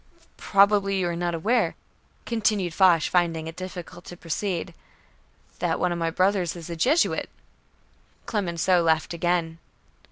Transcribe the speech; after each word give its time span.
"Probably 0.37 0.97
you 0.97 1.07
are 1.09 1.15
not 1.15 1.35
aware," 1.35 1.75
continued 2.25 2.73
Foch, 2.73 3.03
finding 3.03 3.45
it 3.45 3.55
difficult 3.55 4.03
to 4.05 4.17
proceed, 4.17 4.73
"that 5.59 5.79
one 5.79 5.91
of 5.91 5.99
my 5.99 6.09
brothers 6.09 6.55
is 6.55 6.71
a 6.71 6.75
Jesuit." 6.75 7.29
Clemenceau 8.25 8.81
laughed 8.81 9.13
again. 9.13 9.59